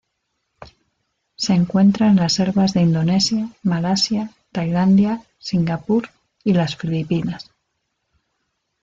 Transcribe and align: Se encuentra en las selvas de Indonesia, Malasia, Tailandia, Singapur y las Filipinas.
Se 1.35 1.53
encuentra 1.53 2.07
en 2.07 2.15
las 2.15 2.33
selvas 2.33 2.73
de 2.73 2.81
Indonesia, 2.81 3.49
Malasia, 3.61 4.31
Tailandia, 4.51 5.21
Singapur 5.37 6.09
y 6.43 6.53
las 6.53 6.75
Filipinas. 6.75 7.51